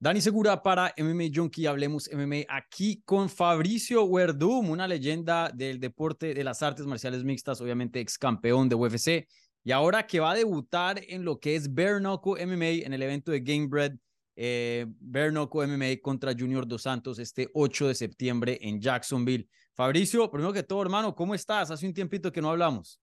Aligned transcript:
Dani 0.00 0.20
Segura 0.20 0.62
para 0.62 0.94
MMA 0.96 1.24
Junkie, 1.34 1.66
hablemos 1.66 2.08
MMA 2.12 2.44
aquí 2.48 3.02
con 3.04 3.28
Fabricio 3.28 4.04
Werdum, 4.04 4.70
una 4.70 4.86
leyenda 4.86 5.50
del 5.52 5.80
deporte 5.80 6.34
de 6.34 6.44
las 6.44 6.62
artes 6.62 6.86
marciales 6.86 7.24
mixtas, 7.24 7.60
obviamente 7.60 7.98
ex 7.98 8.16
campeón 8.16 8.68
de 8.68 8.76
UFC, 8.76 9.26
y 9.64 9.72
ahora 9.72 10.06
que 10.06 10.20
va 10.20 10.30
a 10.30 10.34
debutar 10.36 11.02
en 11.08 11.24
lo 11.24 11.40
que 11.40 11.56
es 11.56 11.74
Bare 11.74 11.98
MMA 11.98 12.86
en 12.86 12.92
el 12.92 13.02
evento 13.02 13.32
de 13.32 13.40
Gamebred, 13.40 13.94
eh, 14.36 14.86
Bare 15.00 15.32
MMA 15.32 16.00
contra 16.00 16.32
Junior 16.32 16.64
Dos 16.64 16.82
Santos 16.82 17.18
este 17.18 17.50
8 17.52 17.88
de 17.88 17.94
septiembre 17.96 18.56
en 18.62 18.80
Jacksonville. 18.80 19.48
Fabricio, 19.74 20.30
primero 20.30 20.52
que 20.52 20.62
todo, 20.62 20.80
hermano, 20.80 21.12
¿cómo 21.12 21.34
estás? 21.34 21.72
Hace 21.72 21.88
un 21.88 21.92
tiempito 21.92 22.30
que 22.30 22.40
no 22.40 22.50
hablamos. 22.50 23.00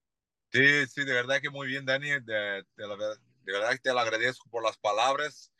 Sí, 0.50 0.86
sí, 0.86 1.04
de 1.04 1.12
verdad 1.12 1.42
que 1.42 1.50
muy 1.50 1.66
bien, 1.66 1.84
Dani, 1.84 2.08
de, 2.08 2.64
de 2.74 2.86
verdad 3.52 3.72
que 3.72 3.80
te 3.80 3.92
lo 3.92 4.00
agradezco 4.00 4.48
por 4.48 4.62
las 4.62 4.78
palabras 4.78 5.52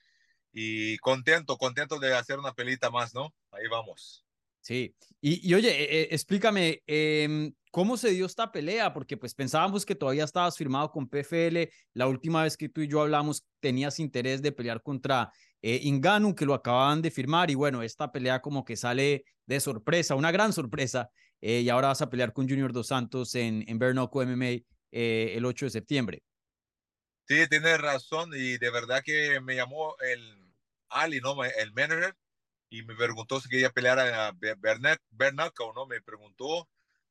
y 0.58 0.96
contento, 0.98 1.58
contento 1.58 1.98
de 1.98 2.14
hacer 2.14 2.38
una 2.38 2.54
pelita 2.54 2.90
más, 2.90 3.14
¿no? 3.14 3.34
Ahí 3.50 3.68
vamos. 3.70 4.24
Sí, 4.62 4.96
y, 5.20 5.46
y 5.46 5.54
oye, 5.54 5.68
eh, 5.68 6.00
eh, 6.00 6.08
explícame, 6.12 6.82
eh, 6.86 7.52
¿cómo 7.70 7.98
se 7.98 8.08
dio 8.12 8.24
esta 8.24 8.50
pelea? 8.50 8.94
Porque 8.94 9.18
pues 9.18 9.34
pensábamos 9.34 9.84
que 9.84 9.94
todavía 9.94 10.24
estabas 10.24 10.56
firmado 10.56 10.90
con 10.90 11.10
PFL, 11.10 11.68
la 11.92 12.08
última 12.08 12.42
vez 12.42 12.56
que 12.56 12.70
tú 12.70 12.80
y 12.80 12.88
yo 12.88 13.02
hablamos 13.02 13.44
tenías 13.60 14.00
interés 14.00 14.40
de 14.40 14.50
pelear 14.50 14.82
contra 14.82 15.30
eh, 15.60 15.80
Inganu, 15.82 16.34
que 16.34 16.46
lo 16.46 16.54
acababan 16.54 17.02
de 17.02 17.10
firmar, 17.10 17.50
y 17.50 17.54
bueno, 17.54 17.82
esta 17.82 18.10
pelea 18.10 18.40
como 18.40 18.64
que 18.64 18.76
sale 18.76 19.26
de 19.44 19.60
sorpresa, 19.60 20.14
una 20.14 20.32
gran 20.32 20.54
sorpresa, 20.54 21.10
eh, 21.42 21.60
y 21.60 21.68
ahora 21.68 21.88
vas 21.88 22.00
a 22.00 22.08
pelear 22.08 22.32
con 22.32 22.48
Junior 22.48 22.72
Dos 22.72 22.86
Santos 22.86 23.34
en, 23.34 23.62
en 23.68 23.78
Bernoco 23.78 24.22
MMA 24.22 24.64
el 24.90 25.44
8 25.44 25.66
de 25.66 25.70
septiembre. 25.70 26.22
Sí, 27.28 27.46
tienes 27.50 27.78
razón, 27.78 28.30
y 28.34 28.56
de 28.56 28.70
verdad 28.70 29.02
que 29.04 29.38
me 29.42 29.54
llamó 29.54 29.94
el 30.00 30.45
Ali, 30.88 31.20
¿no? 31.20 31.42
El 31.44 31.72
manager, 31.72 32.14
y 32.70 32.82
me 32.82 32.94
preguntó 32.94 33.40
si 33.40 33.48
quería 33.48 33.70
pelear 33.70 33.98
a 33.98 34.32
Bernat, 34.58 35.00
Bernaco, 35.10 35.72
¿no? 35.74 35.86
Me 35.86 36.00
preguntó 36.02 36.68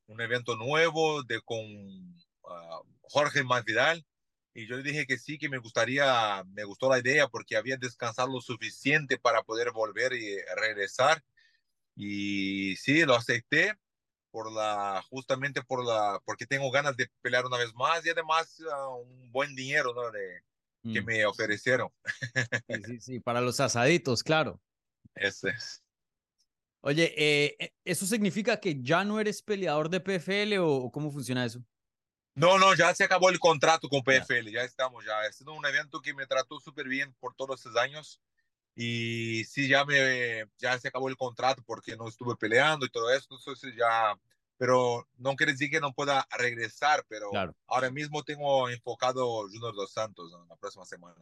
un 0.07 0.21
evento 0.21 0.55
nuevo 0.55 1.23
de 1.23 1.41
con 1.41 1.59
uh, 1.59 2.83
Jorge 3.03 3.43
Masvidal, 3.43 4.05
y 4.53 4.67
yo 4.67 4.77
le 4.77 4.83
dije 4.83 5.05
que 5.05 5.17
sí, 5.17 5.37
que 5.37 5.49
me 5.49 5.57
gustaría, 5.57 6.43
me 6.53 6.63
gustó 6.63 6.89
la 6.89 6.99
idea 6.99 7.27
porque 7.27 7.57
había 7.57 7.75
descansado 7.77 8.29
lo 8.29 8.39
suficiente 8.41 9.17
para 9.17 9.43
poder 9.43 9.71
volver 9.71 10.13
y 10.13 10.37
regresar. 10.55 11.21
Y 11.95 12.75
sí, 12.77 13.03
lo 13.05 13.15
acepté 13.15 13.75
por 14.31 14.51
la, 14.51 15.03
justamente 15.09 15.61
por 15.61 15.85
la, 15.85 16.21
porque 16.25 16.45
tengo 16.45 16.71
ganas 16.71 16.95
de 16.97 17.09
pelear 17.21 17.45
una 17.45 17.57
vez 17.57 17.73
más 17.73 18.05
y 18.05 18.09
además 18.09 18.59
uh, 18.61 18.95
un 18.97 19.31
buen 19.31 19.55
dinero, 19.55 19.93
¿no? 19.93 20.09
De, 20.11 20.43
que 20.91 21.01
Mm, 21.01 21.05
me 21.05 21.25
ofrecieron. 21.25 21.89
sí, 22.69 22.83
sí, 22.85 22.99
sí, 22.99 23.19
para 23.19 23.41
los 23.41 23.59
asaditos, 23.59 24.23
claro. 24.23 24.61
Ese 25.15 25.49
es. 25.49 25.83
Oye, 26.81 27.13
eh, 27.17 27.55
eh, 27.57 27.73
¿eso 27.83 28.05
significa 28.05 28.59
que 28.59 28.81
ya 28.81 29.03
no 29.03 29.19
eres 29.19 29.41
peleador 29.41 29.89
de 29.89 29.99
PFL 29.99 30.59
o, 30.59 30.91
cómo 30.91 31.11
funciona 31.11 31.43
eso? 31.43 31.63
No, 32.35 32.59
no, 32.59 32.75
ya 32.75 32.93
se 32.93 33.03
acabó 33.03 33.29
el 33.29 33.39
contrato 33.39 33.89
con. 33.89 34.03
PFL, 34.03 34.51
ya 34.51 34.63
estamos, 34.63 35.03
ya. 35.03 35.31
Sido 35.31 35.53
un 35.53 35.65
evento 35.65 36.01
que 36.01 36.13
me 36.13 36.27
trató 36.27 36.59
súper 36.59 36.87
bien 36.87 37.13
por 37.19 37.33
todos 37.33 37.59
estos 37.59 37.75
años. 37.77 38.21
Y 38.75 39.45
sí, 39.45 39.67
ya 39.69 39.85
me, 39.85 40.45
ya 40.57 40.77
se 40.77 40.89
acabó 40.89 41.07
el 41.09 41.15
contrato 41.15 41.63
porque 41.65 41.95
no 41.95 42.09
estuve 42.09 42.35
peleando 42.35 42.85
y 42.85 42.89
todo 42.89 43.09
eso, 43.11 43.29
entonces 43.31 43.73
ya, 43.73 44.13
pero 44.57 45.07
no 45.17 45.35
quiere 45.35 45.51
decir 45.53 45.69
que 45.69 45.79
no 45.79 45.93
pueda 45.93 46.27
regresar, 46.37 47.05
pero 47.07 47.29
Claro. 47.29 47.55
ahora 47.67 47.89
mismo 47.91 48.23
tengo 48.23 48.69
enfocado 48.69 49.43
Junior 49.43 49.75
Dos 49.75 49.91
Santos 49.91 50.31
¿no? 50.31 50.45
la 50.47 50.55
próxima 50.55 50.85
semana. 50.85 51.15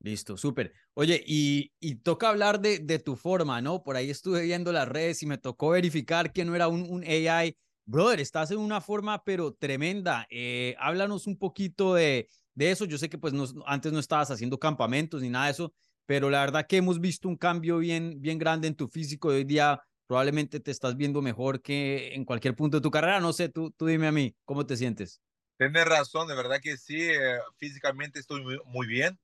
Listo, 0.00 0.36
súper. 0.36 0.72
Oye, 0.94 1.22
y, 1.26 1.72
y 1.80 1.96
toca 1.96 2.28
hablar 2.28 2.60
de, 2.60 2.78
de 2.78 2.98
tu 2.98 3.16
forma, 3.16 3.60
¿no? 3.62 3.82
Por 3.82 3.96
ahí 3.96 4.10
estuve 4.10 4.42
viendo 4.42 4.70
las 4.70 4.86
redes 4.88 5.22
y 5.22 5.26
me 5.26 5.38
tocó 5.38 5.70
verificar 5.70 6.32
que 6.32 6.44
no 6.44 6.54
era 6.54 6.68
un, 6.68 6.82
un 6.88 7.02
AI. 7.02 7.56
Brother, 7.86 8.20
estás 8.20 8.50
en 8.50 8.58
una 8.58 8.80
forma, 8.80 9.22
pero 9.24 9.54
tremenda. 9.54 10.26
Eh, 10.30 10.74
háblanos 10.78 11.26
un 11.26 11.38
poquito 11.38 11.94
de, 11.94 12.28
de 12.54 12.70
eso. 12.70 12.84
Yo 12.84 12.98
sé 12.98 13.08
que 13.08 13.16
pues 13.18 13.32
no, 13.32 13.46
antes 13.66 13.92
no 13.92 13.98
estabas 13.98 14.30
haciendo 14.30 14.58
campamentos 14.58 15.22
ni 15.22 15.30
nada 15.30 15.46
de 15.46 15.52
eso, 15.52 15.72
pero 16.04 16.28
la 16.30 16.40
verdad 16.40 16.66
que 16.68 16.76
hemos 16.76 17.00
visto 17.00 17.26
un 17.28 17.36
cambio 17.36 17.78
bien, 17.78 18.20
bien 18.20 18.38
grande 18.38 18.68
en 18.68 18.76
tu 18.76 18.88
físico. 18.88 19.28
Hoy 19.28 19.44
día 19.44 19.80
probablemente 20.06 20.60
te 20.60 20.70
estás 20.70 20.96
viendo 20.96 21.22
mejor 21.22 21.62
que 21.62 22.14
en 22.14 22.24
cualquier 22.24 22.54
punto 22.54 22.78
de 22.78 22.82
tu 22.82 22.90
carrera. 22.90 23.20
No 23.20 23.32
sé, 23.32 23.48
tú, 23.48 23.70
tú 23.70 23.86
dime 23.86 24.06
a 24.06 24.12
mí, 24.12 24.34
¿cómo 24.44 24.66
te 24.66 24.76
sientes? 24.76 25.20
Tienes 25.58 25.84
razón, 25.86 26.28
de 26.28 26.34
verdad 26.34 26.60
que 26.62 26.76
sí, 26.76 27.00
eh, 27.00 27.38
físicamente 27.56 28.18
estoy 28.18 28.42
muy, 28.42 28.58
muy 28.66 28.86
bien. 28.86 29.18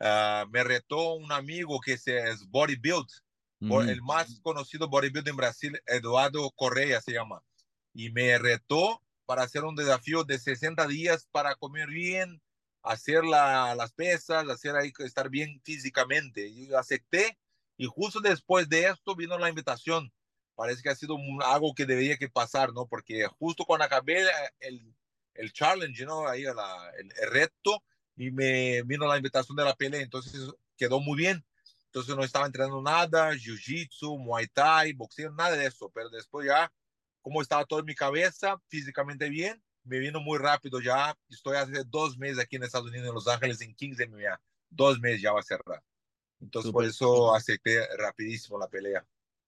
Uh, 0.00 0.48
me 0.50 0.64
retó 0.64 1.14
un 1.14 1.30
amigo 1.30 1.80
que 1.80 1.92
es, 1.92 2.06
es 2.08 2.44
bodybuild, 2.48 3.06
Mm, 3.62 3.88
el 3.88 4.02
más 4.02 4.40
conocido 4.42 4.88
bodybuilder 4.88 5.30
en 5.30 5.36
Brasil, 5.36 5.80
Eduardo 5.86 6.50
Correa 6.50 7.00
se 7.00 7.12
llama. 7.12 7.44
y 7.94 8.10
me 8.10 8.38
retó 8.38 9.02
para 9.26 9.42
hacer 9.42 9.64
un 9.64 9.76
desafío 9.76 10.24
de 10.24 10.38
60 10.38 10.86
días 10.88 11.28
para 11.30 11.54
comer 11.54 11.88
bien, 11.88 12.42
hacer 12.82 13.24
la, 13.24 13.74
las 13.76 13.92
pesas, 13.92 14.48
hacer 14.48 14.74
ahí, 14.76 14.92
estar 14.98 15.28
bien 15.30 15.60
físicamente. 15.64 16.48
Y 16.48 16.72
acepté 16.74 17.38
y 17.82 17.86
justo 17.86 18.20
después 18.20 18.68
de 18.68 18.86
esto 18.86 19.16
vino 19.16 19.36
la 19.38 19.48
invitación. 19.48 20.12
Parece 20.54 20.82
que 20.82 20.90
ha 20.90 20.94
sido 20.94 21.16
un, 21.16 21.42
algo 21.42 21.74
que 21.74 21.84
debería 21.84 22.16
que 22.16 22.28
pasar, 22.28 22.72
¿no? 22.72 22.86
Porque 22.86 23.26
justo 23.26 23.64
cuando 23.64 23.86
acabé 23.86 24.22
el, 24.60 24.94
el 25.34 25.52
challenge, 25.52 26.04
¿no? 26.04 26.28
Ahí 26.28 26.44
la, 26.44 26.92
el, 26.96 27.12
el 27.20 27.30
reto 27.30 27.82
y 28.14 28.30
me 28.30 28.82
vino 28.82 29.08
la 29.08 29.16
invitación 29.16 29.56
de 29.56 29.64
la 29.64 29.74
pelea, 29.74 30.00
entonces 30.00 30.48
quedó 30.76 31.00
muy 31.00 31.18
bien. 31.18 31.44
Entonces 31.86 32.14
no 32.14 32.22
estaba 32.22 32.46
entrenando 32.46 32.80
nada, 32.80 33.32
jiu-jitsu, 33.32 34.16
muay 34.16 34.46
thai, 34.46 34.92
boxeo, 34.92 35.32
nada 35.32 35.56
de 35.56 35.66
eso, 35.66 35.90
pero 35.92 36.08
después 36.08 36.46
ya 36.46 36.72
como 37.20 37.42
estaba 37.42 37.64
todo 37.64 37.80
en 37.80 37.86
mi 37.86 37.96
cabeza, 37.96 38.62
físicamente 38.68 39.28
bien, 39.28 39.60
me 39.82 39.98
vino 39.98 40.20
muy 40.20 40.38
rápido 40.38 40.80
ya. 40.80 41.18
Estoy 41.28 41.56
hace 41.56 41.82
dos 41.86 42.16
meses 42.16 42.38
aquí 42.38 42.54
en 42.54 42.62
Estados 42.62 42.90
Unidos, 42.90 43.08
en 43.08 43.14
Los 43.14 43.26
Ángeles, 43.26 43.60
en 43.60 43.74
15 43.74 44.06
MMA. 44.06 44.40
Dos 44.70 45.00
meses 45.00 45.20
ya 45.20 45.32
va 45.32 45.40
a 45.40 45.42
cerrar. 45.42 45.82
Entonces, 46.42 46.68
Súper. 46.70 46.84
por 46.84 46.84
eso 46.90 47.34
acepté 47.34 47.78
rapidísimo 47.96 48.58
la 48.58 48.68
pelea. 48.68 49.06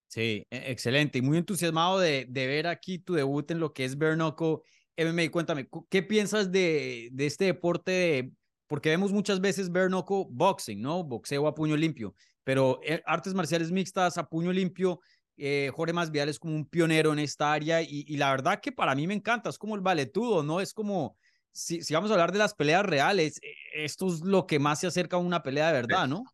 Sí, 0.09 0.47
e- 0.51 0.71
excelente 0.71 1.19
y 1.19 1.23
muy 1.23 1.39
entusiasmado 1.39 1.99
de, 1.99 2.27
de 2.29 2.47
ver 2.47 2.67
aquí 2.67 2.99
tu 2.99 3.15
debut 3.15 3.51
en 3.51 3.59
lo 3.59 3.73
que 3.73 3.85
es 3.85 3.99
Bernoco 3.99 4.63
MMA. 4.97 5.31
Cuéntame, 5.31 5.67
cu- 5.69 5.87
¿qué 5.91 6.03
piensas 6.03 6.53
de, 6.53 7.09
de 7.13 7.27
este 7.27 7.47
deporte? 7.47 7.91
de- 7.93 8.33
porque 8.67 8.89
vemos 8.89 9.13
muchas 9.13 9.41
veces 9.41 9.71
Bernoco 9.71 10.25
boxing, 10.25 10.81
¿no? 10.81 11.05
Boxeo 11.05 11.47
a 11.47 11.55
puño 11.55 11.77
limpio, 11.77 12.15
pero 12.45 12.81
eh, 12.83 13.03
artes 13.05 13.35
marciales 13.35 13.71
mixtas 13.71 14.17
a 14.17 14.29
puño 14.29 14.53
limpio. 14.53 15.01
eh, 15.37 15.71
Jorge 15.75 15.93
Masvidal 15.93 16.29
es 16.29 16.39
como 16.39 16.55
un 16.55 16.65
pionero 16.67 17.13
en 17.13 17.19
esta 17.19 17.53
área 17.53 17.83
y, 17.83 18.05
y 18.07 18.17
la 18.17 18.31
verdad 18.31 18.61
que 18.61 18.71
para 18.73 18.95
mí 18.95 19.07
me 19.07 19.15
encanta, 19.15 19.51
es 19.51 19.59
como 19.59 19.75
el 19.75 19.81
valetudo, 19.81 20.43
¿no? 20.45 20.61
Es 20.61 20.73
como, 20.73 21.17
si, 21.53 21.83
si 21.83 21.93
vamos 21.93 22.11
a 22.11 22.15
hablar 22.15 22.31
de 22.33 22.39
las 22.39 22.55
peleas 22.55 22.87
reales, 22.87 23.39
eh, 23.43 23.53
esto 23.75 24.07
es 24.07 24.21
lo 24.21 24.47
que 24.47 24.59
más 24.61 24.81
se 24.81 24.87
acerca 24.87 25.17
a 25.17 25.19
una 25.19 25.43
pelea 25.43 25.67
de 25.67 25.73
verdad, 25.73 26.07
¿no? 26.07 26.25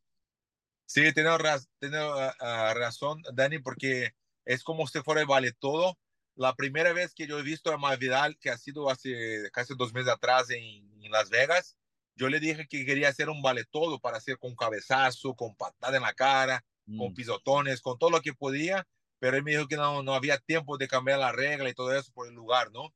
Sí, 0.93 1.03
raz 1.12 1.69
tienes 1.78 2.01
uh, 2.03 2.75
razón, 2.75 3.23
Dani, 3.33 3.61
porque 3.61 4.12
es 4.45 4.65
como 4.65 4.89
si 4.89 4.99
fuera 5.03 5.21
el 5.21 5.28
vale 5.28 5.53
todo. 5.53 5.97
La 6.34 6.56
primera 6.56 6.93
vez 6.93 7.15
que 7.15 7.28
yo 7.28 7.39
he 7.39 7.45
visto 7.45 7.73
a 7.73 7.78
Masvidal, 7.78 8.37
que 8.41 8.51
ha 8.51 8.59
sido 8.59 8.91
hace 8.91 9.49
casi 9.53 9.75
dos 9.77 9.95
meses 9.95 10.11
atrás 10.11 10.51
en, 10.51 10.61
en, 11.01 11.12
Las 11.12 11.31
Vegas, 11.31 11.78
yo 12.17 12.28
le 12.28 12.41
dije 12.41 12.67
que 12.67 12.84
quería 12.84 13.09
hacer 13.09 13.28
un 13.28 13.41
vale 13.41 13.65
todo 13.67 14.01
para 14.01 14.17
hacer 14.17 14.37
con 14.37 14.56
cabezazo, 14.56 15.37
con 15.37 15.55
patada 15.55 15.97
en 15.97 16.03
la 16.03 16.12
cara, 16.12 16.65
mm. 16.87 16.99
con 16.99 17.15
pisotones, 17.15 17.81
con 17.83 17.97
todo 17.97 18.11
lo 18.11 18.21
que 18.21 18.34
podía, 18.34 18.84
pero 19.21 19.37
él 19.37 19.45
me 19.45 19.53
dijo 19.53 19.69
que 19.69 19.77
no, 19.77 20.03
no 20.03 20.15
había 20.15 20.39
tiempo 20.39 20.77
de 20.77 20.89
cambiar 20.89 21.21
la 21.21 21.31
regla 21.31 21.69
y 21.69 21.75
todo 21.75 21.97
eso 21.97 22.11
por 22.12 22.27
el 22.27 22.34
lugar, 22.34 22.72
¿no? 22.72 22.93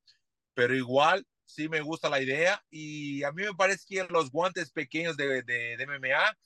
Pero 0.54 0.74
igual 0.74 1.24
sí 1.44 1.68
me 1.68 1.80
gusta 1.80 2.08
la 2.08 2.20
idea 2.20 2.60
y 2.70 3.22
a 3.22 3.30
mí 3.30 3.44
me 3.44 3.54
parece 3.54 3.84
que 3.86 4.04
los 4.10 4.32
guantes 4.32 4.72
pequeños 4.72 5.16
de, 5.16 5.44
de, 5.44 5.76
de 5.76 5.86
MMA 5.86 6.36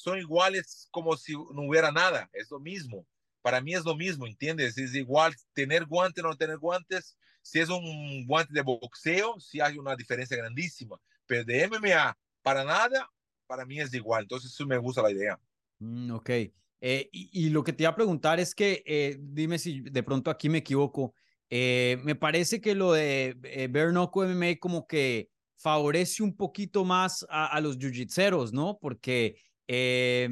son 0.00 0.18
iguales 0.18 0.88
como 0.90 1.14
si 1.14 1.34
no 1.34 1.68
hubiera 1.68 1.92
nada, 1.92 2.30
es 2.32 2.50
lo 2.50 2.58
mismo. 2.58 3.06
Para 3.42 3.60
mí 3.60 3.74
es 3.74 3.84
lo 3.84 3.94
mismo, 3.94 4.26
¿entiendes? 4.26 4.78
Es 4.78 4.94
igual 4.94 5.34
tener 5.52 5.84
guantes 5.84 6.24
o 6.24 6.28
no 6.28 6.36
tener 6.36 6.56
guantes. 6.56 7.18
Si 7.42 7.60
es 7.60 7.68
un 7.68 8.26
guante 8.26 8.54
de 8.54 8.62
boxeo, 8.62 9.38
sí 9.40 9.60
hay 9.60 9.76
una 9.76 9.94
diferencia 9.96 10.38
grandísima. 10.38 10.98
Pero 11.26 11.44
de 11.44 11.68
MMA, 11.68 12.16
para 12.42 12.64
nada, 12.64 13.10
para 13.46 13.66
mí 13.66 13.78
es 13.78 13.92
igual. 13.92 14.22
Entonces, 14.22 14.54
sí 14.54 14.64
me 14.64 14.78
gusta 14.78 15.02
la 15.02 15.10
idea. 15.10 15.38
Mm, 15.80 16.12
ok. 16.12 16.30
Eh, 16.30 17.10
y, 17.12 17.30
y, 17.32 17.50
lo 17.50 17.62
que 17.62 17.74
te 17.74 17.82
iba 17.82 17.90
a 17.90 17.94
preguntar 17.94 18.40
es 18.40 18.54
que, 18.54 18.82
eh, 18.86 19.18
dime 19.20 19.58
si 19.58 19.82
de 19.82 20.02
pronto 20.02 20.30
aquí 20.30 20.48
me 20.48 20.58
equivoco, 20.58 21.14
eh, 21.50 21.98
me 22.04 22.14
parece 22.14 22.62
que 22.62 22.74
lo 22.74 22.92
de 22.92 23.36
eh, 23.42 23.68
Bernoco 23.70 24.24
MMA 24.24 24.58
como 24.60 24.86
que 24.86 25.28
favorece 25.56 26.22
un 26.22 26.34
poquito 26.34 26.86
más 26.86 27.26
a, 27.28 27.48
a 27.48 27.60
los 27.60 27.78
jiu-jitseros, 27.78 28.52
¿no? 28.52 28.78
Porque 28.80 29.36
eh, 29.72 30.28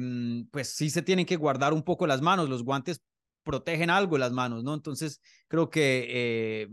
pues 0.51 0.69
sí 0.75 0.89
se 0.89 1.01
tienen 1.01 1.25
que 1.25 1.37
guardar 1.37 1.73
un 1.73 1.83
poco 1.83 2.05
las 2.07 2.21
manos, 2.21 2.49
los 2.49 2.63
guantes 2.63 3.01
protegen 3.43 3.89
algo 3.89 4.17
las 4.17 4.31
manos, 4.33 4.63
¿no? 4.63 4.73
Entonces 4.73 5.21
creo 5.47 5.69
que 5.69 6.07
eh, 6.09 6.67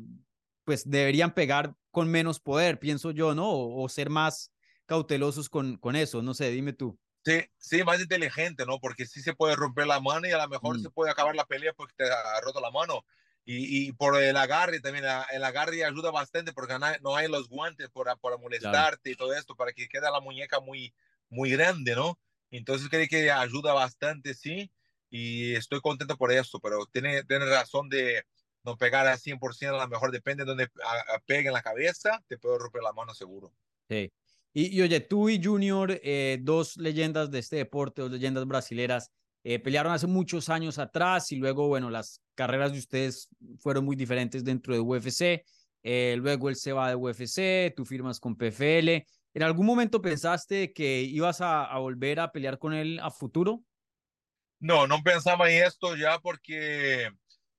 pues 0.64 0.88
deberían 0.90 1.32
pegar 1.34 1.76
con 1.92 2.08
menos 2.10 2.40
poder, 2.40 2.78
pienso 2.80 3.12
yo, 3.12 3.34
¿no? 3.34 3.48
O, 3.50 3.84
o 3.84 3.88
ser 3.88 4.10
más 4.10 4.52
cautelosos 4.86 5.48
con, 5.48 5.76
con 5.78 5.94
eso, 5.96 6.22
no 6.22 6.34
sé, 6.34 6.50
dime 6.50 6.72
tú. 6.72 6.98
Sí, 7.24 7.44
sí, 7.58 7.82
más 7.82 8.00
inteligente, 8.00 8.64
¿no? 8.66 8.78
Porque 8.78 9.04
sí 9.04 9.20
se 9.20 9.34
puede 9.34 9.56
romper 9.56 9.86
la 9.88 10.00
mano 10.00 10.28
y 10.28 10.30
a 10.30 10.38
lo 10.38 10.48
mejor 10.48 10.76
Mm. 10.76 10.82
se 10.82 10.90
puede 10.90 11.10
acabar 11.10 11.34
la 11.34 11.44
pelea 11.44 11.72
porque 11.72 11.94
te 11.96 12.04
ha 12.10 12.40
roto 12.40 12.60
la 12.60 12.70
mano. 12.70 13.04
Y, 13.44 13.88
y 13.88 13.92
por 13.92 14.16
el 14.20 14.36
agarre 14.36 14.80
también, 14.80 15.04
el 15.32 15.44
agarre 15.44 15.84
ayuda 15.84 16.10
bastante 16.12 16.52
porque 16.52 16.78
no 16.78 16.86
hay, 16.86 16.96
no 17.02 17.16
hay 17.16 17.28
los 17.28 17.48
guantes 17.48 17.90
para, 17.90 18.16
para 18.16 18.36
molestarte 18.36 19.10
y 19.10 19.16
todo 19.16 19.34
esto, 19.34 19.56
para 19.56 19.72
que 19.72 19.88
quede 19.88 20.02
la 20.10 20.20
muñeca 20.20 20.60
muy, 20.60 20.94
muy 21.28 21.50
grande, 21.50 21.94
¿no? 21.96 22.18
Entonces 22.50 22.88
creo 22.88 23.06
que 23.08 23.30
ayuda 23.30 23.72
bastante, 23.72 24.34
sí, 24.34 24.70
y 25.10 25.54
estoy 25.54 25.80
contento 25.80 26.16
por 26.16 26.32
eso, 26.32 26.60
pero 26.60 26.86
tiene, 26.86 27.24
tiene 27.24 27.46
razón 27.46 27.88
de 27.88 28.22
no 28.64 28.76
pegar 28.76 29.06
al 29.06 29.18
100%, 29.18 29.68
a 29.78 29.84
lo 29.84 29.88
mejor 29.88 30.10
depende 30.10 30.44
de 30.44 30.48
donde 30.48 30.68
pegue 31.26 31.48
en 31.48 31.54
la 31.54 31.62
cabeza, 31.62 32.22
te 32.26 32.38
puedo 32.38 32.58
romper 32.58 32.82
la 32.82 32.92
mano 32.92 33.14
seguro. 33.14 33.52
Sí. 33.88 34.12
Y, 34.52 34.76
y 34.76 34.82
oye, 34.82 35.00
tú 35.00 35.28
y 35.28 35.42
Junior, 35.42 36.00
eh, 36.02 36.38
dos 36.40 36.76
leyendas 36.76 37.30
de 37.30 37.38
este 37.38 37.56
deporte, 37.56 38.02
dos 38.02 38.10
leyendas 38.10 38.46
brasileras, 38.46 39.10
eh, 39.44 39.60
pelearon 39.60 39.92
hace 39.92 40.08
muchos 40.08 40.48
años 40.48 40.78
atrás 40.78 41.30
y 41.30 41.36
luego, 41.36 41.68
bueno, 41.68 41.88
las 41.90 42.20
carreras 42.34 42.72
de 42.72 42.78
ustedes 42.80 43.28
fueron 43.58 43.84
muy 43.84 43.94
diferentes 43.94 44.42
dentro 44.42 44.74
de 44.74 44.80
UFC. 44.80 45.44
eh, 45.84 46.16
luego 46.18 46.48
él 46.48 46.56
se 46.56 46.72
va 46.72 46.88
de 46.88 46.96
UFC, 46.96 47.72
tú 47.76 47.84
firmas 47.84 48.18
con 48.18 48.34
PFL. 48.34 49.06
¿En 49.36 49.42
algún 49.42 49.66
momento 49.66 50.00
pensaste 50.00 50.72
que 50.72 51.02
ibas 51.02 51.42
a, 51.42 51.66
a 51.66 51.78
volver 51.78 52.20
a 52.20 52.32
pelear 52.32 52.58
con 52.58 52.72
él 52.72 52.98
a 53.02 53.10
futuro? 53.10 53.62
No, 54.58 54.86
no 54.86 55.02
pensaba 55.02 55.50
en 55.50 55.62
esto 55.62 55.94
ya 55.94 56.18
porque 56.20 57.10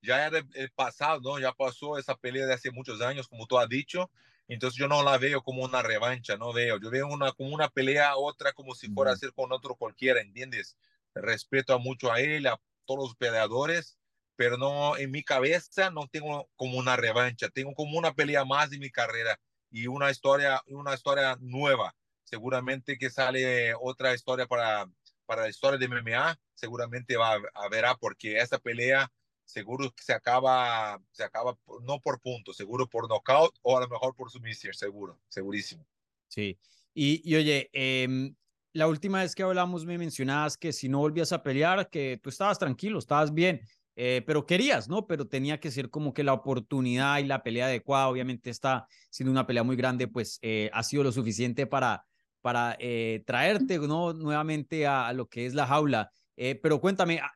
ya 0.02 0.26
era 0.26 0.40
el 0.56 0.72
pasado, 0.72 1.22
¿no? 1.22 1.38
Ya 1.38 1.52
pasó 1.52 2.00
esa 2.00 2.16
pelea 2.16 2.48
de 2.48 2.56
hace 2.56 2.72
muchos 2.72 3.00
años, 3.02 3.28
como 3.28 3.46
tú 3.46 3.60
has 3.60 3.70
dicho. 3.70 4.10
Entonces 4.48 4.80
yo 4.80 4.88
no 4.88 5.04
la 5.04 5.20
veo 5.20 5.44
como 5.44 5.64
una 5.64 5.84
revancha, 5.84 6.36
no 6.36 6.52
veo. 6.52 6.80
Yo 6.82 6.90
veo 6.90 7.06
una 7.06 7.32
como 7.34 7.54
una 7.54 7.70
pelea, 7.70 8.18
otra 8.18 8.54
como 8.54 8.74
si 8.74 8.88
fuera 8.88 9.12
a 9.12 9.16
ser 9.16 9.32
con 9.34 9.52
otro 9.52 9.76
cualquiera, 9.76 10.20
¿entiendes? 10.20 10.80
Respeto 11.14 11.76
a 11.76 11.78
mucho 11.78 12.12
a 12.12 12.20
él, 12.20 12.48
a 12.48 12.60
todos 12.86 13.10
los 13.10 13.16
peleadores, 13.18 14.00
pero 14.36 14.58
no 14.58 14.98
en 14.98 15.12
mi 15.12 15.22
cabeza 15.22 15.92
no 15.92 16.08
tengo 16.08 16.50
como 16.56 16.80
una 16.80 16.96
revancha, 16.96 17.50
tengo 17.50 17.76
como 17.76 18.00
una 18.00 18.16
pelea 18.16 18.46
más 18.46 18.72
de 18.72 18.80
mi 18.80 18.90
carrera 18.90 19.40
y 19.82 19.88
una 19.88 20.10
historia, 20.10 20.62
una 20.68 20.94
historia 20.94 21.38
nueva. 21.40 21.94
Seguramente 22.24 22.98
que 22.98 23.10
sale 23.10 23.74
otra 23.80 24.14
historia 24.14 24.46
para 24.48 24.88
para 25.28 25.44
la 25.44 25.50
historia 25.50 25.78
de 25.78 25.88
MMA, 25.88 26.40
seguramente 26.56 27.18
va 27.18 27.34
a, 27.54 27.70
verá 27.70 27.96
porque 27.96 28.38
esa 28.38 28.58
pelea 28.58 29.12
seguro 29.44 29.92
que 29.92 30.04
se 30.04 30.14
acaba, 30.14 31.00
se 31.12 31.24
acaba 31.24 31.58
no 31.84 32.00
por 32.00 32.20
puntos, 32.20 32.58
seguro 32.58 32.90
por 32.90 33.08
knockout 33.08 33.56
o 33.62 33.78
a 33.78 33.82
lo 33.82 33.88
mejor 33.88 34.16
por 34.16 34.32
sumisión, 34.32 34.74
seguro, 34.74 35.20
segurísimo. 35.28 35.86
Sí. 36.28 36.58
Y, 36.94 37.22
y 37.24 37.36
oye, 37.36 37.70
em, 37.72 38.36
la 38.74 38.88
última 38.88 39.22
vez 39.22 39.36
que 39.36 39.44
hablamos 39.44 39.86
me 39.86 39.98
mencionabas 39.98 40.58
que 40.58 40.74
si 40.74 40.90
no 40.90 41.00
volvías 41.00 41.32
a 41.32 41.44
pelear, 41.44 41.90
que 41.90 42.20
tú 42.22 42.30
estabas 42.30 42.58
tranquilo, 42.58 43.00
estabas 43.00 43.34
bien, 43.34 43.62
eh, 44.00 44.22
pero 44.28 44.46
querías, 44.46 44.88
¿no? 44.88 45.08
Pero 45.08 45.28
tenía 45.28 45.60
que 45.60 45.72
ser 45.72 45.90
como 45.90 46.14
que 46.14 46.24
la 46.24 46.34
oportunidad 46.34 47.18
y 47.18 47.24
la 47.24 47.42
pelea 47.42 47.66
adecuada. 47.66 48.08
Obviamente 48.10 48.52
está 48.52 48.88
siendo 49.10 49.32
una 49.32 49.48
pelea 49.48 49.64
muy 49.64 49.76
grande, 49.76 50.08
pues 50.08 50.38
eh, 50.44 50.70
ha 50.72 50.84
sido 50.84 51.04
lo 51.04 51.12
suficiente 51.12 51.66
para, 51.66 52.06
para 52.42 52.78
eh, 52.80 53.24
traerte, 53.26 53.80
¿no? 53.80 54.14
Nuevamente 54.14 54.86
a, 54.86 55.08
a 55.08 55.14
lo 55.14 55.28
que 55.28 55.48
es 55.48 55.56
la 55.56 55.66
jaula. 55.66 56.12
Pero 56.36 56.80
cuéntame, 56.80 57.20
ah, 57.20 57.32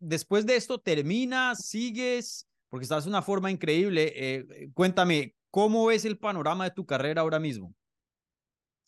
después 0.00 0.44
de 0.44 0.56
esto, 0.56 0.80
¿terminas, 0.80 1.64
sigues? 1.68 2.48
Porque 2.68 2.82
estás 2.82 3.04
de 3.04 3.10
una 3.10 3.22
forma 3.22 3.48
increíble. 3.48 4.44
Cuéntame, 4.74 5.36
¿cómo 5.52 5.86
ves 5.86 6.04
el 6.04 6.18
panorama 6.18 6.64
de 6.64 6.72
tu 6.72 6.84
carrera 6.84 7.20
ahora 7.20 7.38
mismo? 7.38 7.72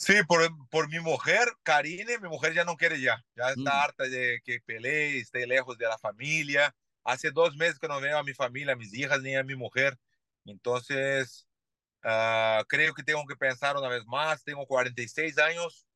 Sí, 0.00 0.15
por, 0.29 0.49
por 0.71 0.89
mi 0.89 1.00
mujer, 1.00 1.49
Karine, 1.65 2.19
mi 2.19 2.29
mujer 2.29 2.55
ya 2.55 2.65
no 2.65 2.77
quiere 2.77 3.00
ya, 3.00 3.25
ya 3.35 3.50
está 3.50 3.73
Mm. 3.73 3.83
harta 3.83 4.05
de 4.05 4.41
que 4.45 4.61
pelee, 4.61 5.19
esté 5.19 5.45
lejos 5.47 5.77
de 5.77 5.87
la 5.87 5.99
familia. 5.99 6.75
Hace 7.05 7.33
dos 7.33 7.56
meses 7.56 7.79
que 7.81 7.89
no 7.89 8.00
veo 8.00 8.17
a 8.19 8.23
mi 8.23 8.33
familia, 8.33 8.75
a 8.75 8.77
mis 8.77 8.95
hijas 8.95 9.21
ni 9.23 9.35
a 9.35 9.43
mi 9.43 9.56
mujer. 9.56 9.99
Entonces, 10.45 11.49
ah, 12.05 12.65
creo 12.69 12.95
que 12.95 13.03
tengo 13.05 13.27
que 13.27 13.37
pensar 13.37 13.77
una 13.77 13.89
vez 13.89 14.05
más. 14.06 14.45
Tengo 14.45 14.67
46 14.67 15.39
años, 15.39 15.89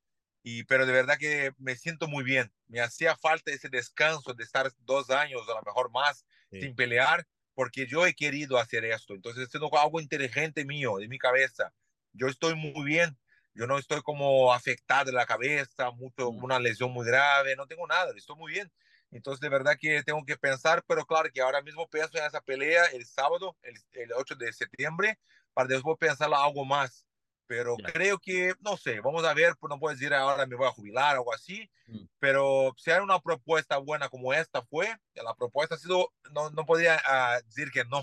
y, 0.42 0.64
pero 0.64 0.86
de 0.86 0.92
verdad 0.92 1.18
que 1.18 1.52
me 1.58 1.76
siento 1.76 2.08
muy 2.08 2.24
bien. 2.24 2.52
Me 2.68 2.80
hacía 2.80 3.16
falta 3.16 3.52
ese 3.52 3.68
descanso 3.70 4.34
de 4.34 4.44
estar 4.44 4.72
dos 4.80 5.10
años, 5.10 5.42
a 5.48 5.54
lo 5.54 5.62
mejor 5.64 5.90
más, 5.92 6.26
Sí. 6.50 6.60
sin 6.60 6.74
pelear, 6.76 7.26
porque 7.54 7.86
yo 7.86 8.06
he 8.06 8.14
querido 8.14 8.58
hacer 8.58 8.84
esto. 8.86 9.14
Entonces, 9.14 9.48
es 9.54 9.60
algo 9.80 10.00
inteligente 10.00 10.64
mío, 10.64 10.96
de 10.98 11.08
mi 11.08 11.18
cabeza. 11.18 11.74
Yo 12.12 12.28
estoy 12.28 12.54
muy 12.56 12.84
bien. 12.84 13.18
Yo 13.54 13.66
no 13.66 13.78
estoy 13.78 14.02
como 14.02 14.52
afectado 14.52 15.06
de 15.06 15.12
la 15.12 15.26
cabeza, 15.26 15.90
mucho, 15.90 16.30
Mm. 16.30 16.42
una 16.42 16.58
lesión 16.58 16.90
muy 16.92 17.06
grave, 17.06 17.54
no 17.56 17.66
tengo 17.66 17.86
nada, 17.86 18.12
estoy 18.16 18.36
muy 18.36 18.52
bien. 18.52 18.72
Entonces, 19.10 19.40
de 19.40 19.48
verdad 19.50 19.76
que 19.78 20.02
tengo 20.02 20.24
que 20.24 20.36
pensar, 20.38 20.82
pero 20.86 21.04
claro 21.04 21.28
que 21.32 21.40
ahora 21.42 21.60
mismo 21.62 21.88
pienso 21.88 22.16
en 22.18 22.24
esa 22.24 22.40
pelea 22.40 22.84
el 22.86 23.04
sábado, 23.06 23.56
el, 23.62 23.74
el 23.92 24.12
8 24.14 24.34
de 24.36 24.52
septiembre, 24.52 25.18
para 25.52 25.68
después 25.68 25.98
pensar 25.98 26.30
algo 26.34 26.64
más. 26.64 27.06
Pero 27.46 27.80
creo 27.82 28.18
que, 28.18 28.54
no 28.60 28.76
sé, 28.78 29.00
vamos 29.00 29.24
a 29.24 29.34
ver, 29.34 29.54
pues 29.60 29.68
no 29.68 29.78
puedo 29.78 29.94
decir 29.94 30.14
ahora 30.14 30.46
me 30.46 30.56
voy 30.56 30.66
a 30.66 30.70
jubilar 30.72 31.16
o 31.16 31.18
algo 31.20 31.34
así, 31.34 31.70
Mm. 31.88 32.08
pero 32.18 32.72
si 32.78 32.90
hay 32.90 33.00
una 33.00 33.20
propuesta 33.20 33.76
buena 33.78 34.08
como 34.08 34.32
esta 34.32 34.62
fue, 34.62 34.96
la 35.14 35.34
propuesta 35.34 35.74
ha 35.74 35.78
sido, 35.78 36.12
no, 36.32 36.50
no 36.50 36.64
podría 36.64 37.00
ah, 37.04 37.40
decir 37.44 37.70
que 37.70 37.84
no. 37.84 38.02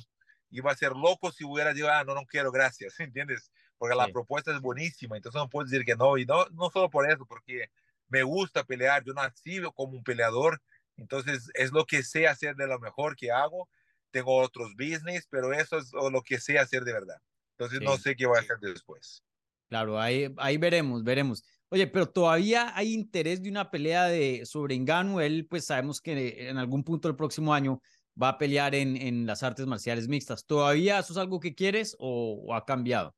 Iba 0.52 0.72
a 0.72 0.76
ser 0.76 0.92
loco 0.94 1.32
si 1.32 1.44
hubiera 1.46 1.74
dicho, 1.74 1.90
ah, 1.90 2.04
no, 2.04 2.16
no 2.16 2.26
quiero, 2.26 2.52
gracias, 2.52 3.00
¿entiendes? 3.00 3.52
Porque 3.80 3.96
la 3.98 4.10
Sí. 4.10 4.12
propuesta 4.12 4.54
es 4.56 4.62
buenísima, 4.62 5.18
entonces 5.18 5.40
no 5.42 5.50
puedo 5.50 5.66
decir 5.68 5.86
que 5.86 5.96
no, 5.98 6.18
y 6.20 6.26
no, 6.26 6.46
no 6.52 6.70
solo 6.72 6.90
por 6.92 7.10
eso, 7.12 7.26
porque 7.28 7.72
me 8.10 8.24
gusta 8.24 8.66
pelear, 8.66 9.04
yo 9.06 9.14
nací 9.14 9.62
como 9.76 9.94
un 9.98 10.04
peleador, 10.04 10.62
entonces 10.98 11.50
es 11.56 11.72
lo 11.74 11.86
que 11.86 12.04
sé 12.04 12.28
hacer 12.28 12.56
de 12.58 12.68
lo 12.68 12.80
mejor 12.80 13.16
que 13.18 13.32
hago, 13.32 13.70
tengo 14.12 14.38
otros 14.42 14.74
business, 14.76 15.28
pero 15.30 15.54
eso 15.54 15.80
es 15.80 15.92
lo 15.94 16.22
que 16.24 16.40
sé 16.40 16.60
hacer 16.60 16.84
de 16.84 16.94
verdad. 16.94 17.18
Entonces 17.58 17.82
no 17.82 17.98
Sí. 17.98 17.98
sé 17.98 18.16
qué 18.16 18.28
voy 18.28 18.38
a 18.38 18.42
hacer 18.42 18.58
después. 18.60 19.24
Claro, 19.70 20.00
ahí, 20.00 20.34
ahí 20.38 20.58
veremos, 20.58 21.04
veremos. 21.04 21.44
Oye, 21.70 21.86
pero 21.88 22.08
todavía 22.10 22.76
hay 22.76 22.94
interés 22.94 23.44
de 23.44 23.50
una 23.52 23.70
pelea 23.70 24.06
de 24.06 24.44
sobre 24.46 24.76
Ngannou. 24.80 25.20
Él, 25.20 25.46
pues 25.48 25.66
sabemos 25.66 26.02
que 26.02 26.50
en 26.50 26.58
algún 26.58 26.84
punto 26.84 27.08
del 27.08 27.16
próximo 27.16 27.54
año 27.54 27.80
va 28.22 28.30
a 28.30 28.38
pelear 28.40 28.74
en, 28.74 28.98
en 28.98 29.28
las 29.28 29.44
artes 29.44 29.68
marciales 29.68 30.08
mixtas. 30.08 30.46
¿Todavía 30.48 30.98
eso 31.00 31.14
es 31.14 31.18
algo 31.20 31.40
que 31.40 31.54
quieres 31.54 31.96
o, 32.00 32.44
o 32.48 32.56
ha 32.56 32.66
cambiado? 32.66 33.14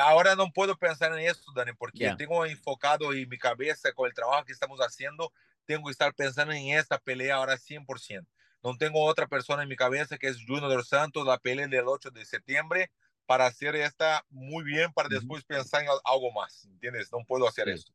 Ahora 0.00 0.34
no 0.34 0.50
puedo 0.52 0.76
pensar 0.76 1.12
en 1.12 1.20
eso, 1.26 1.52
Dani, 1.54 1.72
porque 1.78 2.12
tengo 2.16 2.44
enfocado 2.44 3.12
en 3.12 3.28
mi 3.28 3.38
cabeza 3.38 3.92
con 3.92 4.08
el 4.08 4.14
trabajo 4.14 4.44
que 4.44 4.52
estamos 4.52 4.80
haciendo, 4.80 5.32
tengo 5.64 5.84
que 5.86 5.92
estar 5.92 6.14
pensando 6.14 6.52
en 6.52 6.76
esta 6.76 6.98
pelea 6.98 7.36
ahora 7.36 7.56
100%. 7.56 8.26
No 8.62 8.76
tengo 8.76 9.04
otra 9.04 9.26
persona 9.28 9.62
en 9.62 9.68
mi 9.68 9.76
cabeza 9.76 10.18
que 10.18 10.26
es 10.28 10.38
Junior 10.44 10.68
dos 10.68 10.88
Santos, 10.88 11.24
la 11.26 11.38
pelea 11.38 11.68
del 11.68 11.86
8 11.86 12.10
de 12.10 12.24
septiembre, 12.24 12.90
para 13.26 13.46
hacer 13.46 13.76
esta 13.76 14.24
muy 14.28 14.64
bien, 14.64 14.92
para 14.92 15.08
después 15.08 15.44
pensar 15.44 15.82
en 15.82 15.88
algo 16.04 16.32
más, 16.32 16.64
¿entiendes? 16.64 17.10
No 17.12 17.18
puedo 17.26 17.46
hacer 17.48 17.66
Sí. 17.66 17.70
eso. 17.70 17.92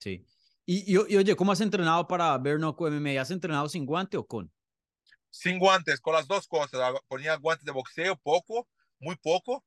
Sí. 0.00 0.24
Y, 0.66 0.94
y, 0.96 1.14
y, 1.14 1.16
oye, 1.16 1.36
¿cómo 1.36 1.52
has 1.52 1.60
entrenado 1.60 2.08
para 2.08 2.36
Bernoco 2.38 2.88
MMA? 2.88 3.20
¿Has 3.20 3.30
entrenado 3.30 3.68
sin 3.68 3.86
guante 3.86 4.16
o 4.16 4.26
con? 4.26 4.52
Sin 5.30 5.58
guantes, 5.58 6.00
con 6.00 6.14
las 6.14 6.26
dos 6.26 6.46
cosas. 6.46 6.80
Ponía 7.08 7.36
guantes 7.36 7.64
de 7.64 7.72
boxeo, 7.72 8.16
poco, 8.16 8.68
muy 8.98 9.16
poco, 9.16 9.64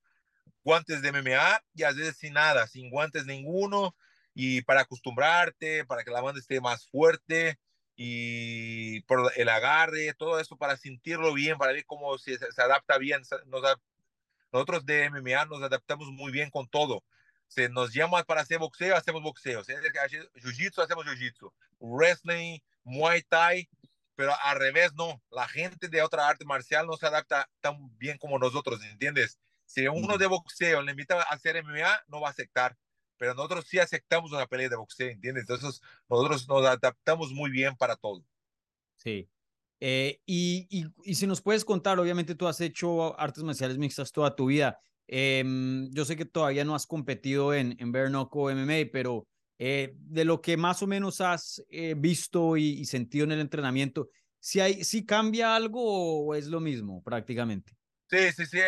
guantes 0.64 1.02
de 1.02 1.12
MMA 1.12 1.62
y 1.74 1.84
a 1.84 1.92
veces 1.92 2.18
sin 2.18 2.34
nada, 2.34 2.68
sin 2.68 2.90
guantes 2.90 3.26
ninguno, 3.26 3.96
y 4.34 4.62
para 4.62 4.82
acostumbrarte, 4.82 5.86
para 5.86 6.04
que 6.04 6.12
la 6.12 6.22
banda 6.22 6.40
esté 6.40 6.62
más 6.62 6.88
fuerte 6.88 7.60
y 7.96 9.02
por 9.02 9.32
el 9.36 9.50
agarre, 9.50 10.14
todo 10.14 10.40
eso 10.40 10.56
para 10.56 10.78
sentirlo 10.78 11.34
bien, 11.34 11.58
para 11.58 11.74
ver 11.74 11.86
cómo 11.86 12.18
se, 12.18 12.38
adapta 12.58 12.98
bien. 12.98 13.22
Nos, 13.48 13.62
nosotros 14.54 14.86
de 14.86 15.10
MMA 15.10 15.46
nos 15.46 15.62
adaptamos 15.62 16.08
muy 16.08 16.32
bien 16.32 16.50
con 16.50 16.68
todo. 16.70 17.04
Se 17.48 17.68
nos 17.68 17.94
llama 17.94 18.24
para 18.24 18.42
hacer 18.42 18.60
boxeo, 18.60 18.96
hacemos 18.96 19.22
boxeo. 19.22 19.64
Jiu-jitsu, 19.64 20.82
hacemos 20.82 21.06
jiu-jitsu. 21.06 21.52
Wrestling, 21.80 22.60
Muay 22.84 23.24
Thai, 23.24 23.68
pero 24.16 24.34
al 24.44 24.58
revés 24.58 24.94
no. 24.94 25.22
La 25.32 25.48
gente 25.48 25.90
de 25.90 26.02
otra 26.02 26.30
arte 26.30 26.46
marcial 26.46 26.88
no 26.88 26.96
se 26.96 27.08
adapta 27.08 27.50
tan 27.60 27.76
bien 27.98 28.18
como 28.18 28.40
nosotros, 28.40 28.82
¿entiendes? 28.84 29.38
Si 29.70 29.88
uno 29.88 30.18
de 30.18 30.26
boxeo 30.26 30.82
le 30.82 30.92
invita 30.92 31.22
a 31.22 31.34
hacer 31.36 31.56
MMA, 31.64 32.06
no 32.08 32.20
va 32.20 32.30
a 32.30 32.32
aceptar. 32.32 32.76
Pero 33.18 33.36
nosotros 33.36 33.66
sí 33.68 33.78
aceptamos 33.78 34.32
una 34.32 34.48
pelea 34.48 34.68
de 34.68 34.76
boxeo, 34.76 35.10
¿entiendes? 35.10 35.44
Entonces 35.44 35.80
nosotros 36.10 36.48
nos 36.48 36.66
adaptamos 36.66 37.32
muy 37.34 37.52
bien 37.52 37.76
para 37.76 37.96
todo. 37.96 38.26
Sí. 38.96 39.30
Eh, 39.80 40.20
y, 40.26 40.66
y, 40.72 40.88
y, 41.04 41.14
si 41.14 41.28
nos 41.28 41.42
puedes 41.42 41.64
contar, 41.64 42.00
obviamente 42.00 42.34
tú 42.34 42.48
has 42.48 42.60
hecho 42.62 43.18
artes 43.20 43.44
marciales 43.44 43.78
mixtas 43.78 44.12
toda 44.12 44.36
tu 44.36 44.48
vida. 44.48 44.80
Eh, 45.08 45.44
yo 45.92 46.04
sé 46.04 46.16
que 46.16 46.26
todavía 46.26 46.66
no 46.66 46.74
has 46.74 46.88
competido 46.88 47.54
en, 47.54 47.76
en 47.80 47.92
Bernoco 47.92 48.50
MMA, 48.50 48.90
pero 48.92 49.28
eh, 49.60 49.94
de 50.00 50.26
lo 50.26 50.42
que 50.42 50.58
más 50.58 50.82
o 50.82 50.88
menos 50.88 51.22
has 51.22 51.64
eh, 51.70 51.94
visto 51.96 52.58
y, 52.58 52.80
y, 52.80 52.86
sentido 52.86 53.26
en 53.26 53.34
el 53.34 53.40
entrenamiento, 53.40 54.10
¿si, 54.40 54.62
hay, 54.62 54.84
si 54.84 55.06
cambia 55.06 55.56
algo 55.56 56.26
o 56.26 56.34
es 56.34 56.48
lo 56.48 56.60
mismo 56.60 57.04
prácticamente? 57.04 57.78
Sí, 58.10 58.32
sí, 58.36 58.46
sí, 58.48 58.60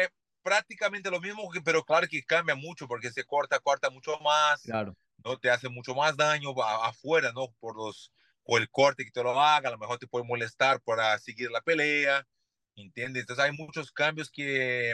prácticamente 0.41 1.11
lo 1.11 1.19
mismo, 1.19 1.49
pero 1.63 1.83
claro 1.83 2.07
que 2.07 2.23
cambia 2.23 2.55
mucho 2.55 2.87
porque 2.87 3.11
se 3.11 3.23
corta, 3.23 3.59
corta 3.59 3.89
mucho 3.89 4.17
más. 4.19 4.61
Claro. 4.63 4.95
no 5.23 5.37
te 5.37 5.49
hace 5.49 5.69
mucho 5.69 5.93
más 5.93 6.17
daño 6.17 6.49
afuera, 6.61 7.31
¿no? 7.31 7.51
Por 7.59 7.75
los 7.75 8.11
o 8.43 8.57
el 8.57 8.69
corte 8.69 9.05
que 9.05 9.11
te 9.11 9.23
lo 9.23 9.39
haga, 9.39 9.69
a 9.69 9.71
lo 9.71 9.77
mejor 9.77 9.99
te 9.99 10.07
puede 10.07 10.25
molestar 10.25 10.81
para 10.81 11.17
seguir 11.19 11.51
la 11.51 11.61
pelea, 11.61 12.27
¿entiendes? 12.75 13.21
Entonces 13.21 13.45
hay 13.45 13.51
muchos 13.51 13.91
cambios 13.91 14.29
que 14.31 14.93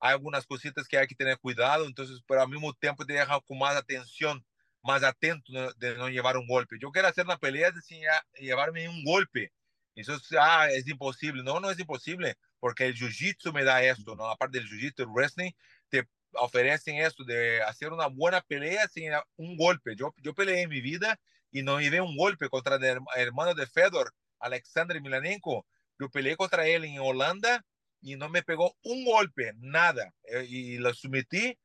hay 0.00 0.12
algunas 0.12 0.46
cositas 0.46 0.88
que 0.88 0.98
hay 0.98 1.06
que 1.06 1.14
tener 1.14 1.38
cuidado, 1.38 1.86
entonces, 1.86 2.22
pero 2.26 2.42
al 2.42 2.48
mismo 2.48 2.72
tiempo 2.74 3.04
te 3.04 3.14
deja 3.14 3.40
con 3.40 3.58
más 3.58 3.76
atención, 3.76 4.44
más 4.82 5.02
atento 5.02 5.52
de 5.76 5.96
no 5.96 6.08
llevar 6.08 6.36
un 6.36 6.46
golpe. 6.46 6.76
Yo 6.80 6.90
quiero 6.90 7.08
hacer 7.08 7.24
una 7.24 7.38
pelea 7.38 7.72
sin 7.82 8.02
llevarme 8.38 8.88
un 8.88 9.04
golpe. 9.04 9.52
Eso 9.94 10.14
es, 10.14 10.22
ah, 10.38 10.68
es 10.70 10.86
imposible. 10.86 11.42
No, 11.42 11.58
no 11.58 11.70
es 11.70 11.78
imposible, 11.78 12.36
porque 12.66 12.86
el 12.86 12.96
jiu-jitsu 12.96 13.52
me 13.52 13.62
da 13.62 13.80
esto, 13.80 14.16
¿no? 14.16 14.28
Aparte 14.28 14.58
del 14.58 14.66
jiu-jitsu, 14.68 15.04
el 15.04 15.12
wrestling, 15.14 15.52
te 15.88 16.04
ofrecen 16.32 16.96
esto 16.96 17.22
de 17.22 17.62
hacer 17.62 17.92
una 17.92 18.08
buena 18.08 18.40
pelea 18.40 18.88
sin 18.88 19.12
un 19.36 19.56
golpe. 19.56 19.94
Yo, 19.94 20.12
yo 20.16 20.34
peleé 20.34 20.62
en 20.62 20.70
mi 20.70 20.80
vida 20.80 21.16
y 21.52 21.62
no 21.62 21.78
llevé 21.78 22.00
un 22.00 22.16
golpe 22.16 22.48
contra 22.48 22.74
el 22.74 22.98
hermano 23.14 23.54
de 23.54 23.68
Fedor, 23.68 24.12
Alexander 24.40 25.00
Milanenko. 25.00 25.64
Yo 26.00 26.10
peleé 26.10 26.34
contra 26.34 26.66
él 26.66 26.84
en 26.84 26.98
Holanda 26.98 27.64
y 28.00 28.16
no 28.16 28.28
me 28.28 28.42
pegó 28.42 28.76
un 28.82 29.04
golpe, 29.04 29.52
nada. 29.58 30.12
Eh, 30.24 30.44
y 30.48 30.78
lo 30.78 30.92
sometí 30.92 31.56